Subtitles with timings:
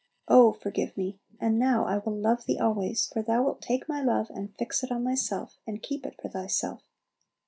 [0.27, 1.19] Oh, forgive me!
[1.39, 4.83] and now I will love Thee always; for Thou wilt take my love, and fix
[4.83, 6.81] it on Thyself, and keep it for Thyself.